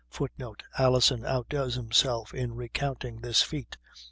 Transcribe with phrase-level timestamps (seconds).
[0.09, 3.77] [Footnote: Alison outdoes himself in recounting this feat.